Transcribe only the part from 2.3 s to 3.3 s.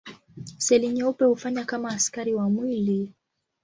wa mwili.